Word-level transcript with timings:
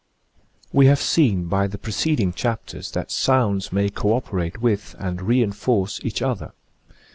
We 0.73 0.87
have 0.87 0.99
seen 0.99 1.45
by 1.45 1.67
the 1.67 1.77
preceding 1.77 2.33
chapters 2.33 2.89
that 2.93 3.11
sounds 3.11 3.71
may 3.71 3.89
co 3.91 4.13
operate 4.13 4.59
with 4.59 4.95
and 4.97 5.21
re 5.21 5.43
enforce 5.43 5.99
each 6.03 6.23
other. 6.23 6.53